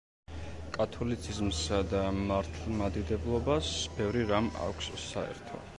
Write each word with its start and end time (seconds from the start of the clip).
კათოლიციზმსა 0.77 1.81
და 1.91 2.01
მართლმადიდებლობას 2.31 3.71
ბევრი 4.01 4.29
რამ 4.35 4.53
აქვს 4.69 4.95
საერთო. 5.11 5.67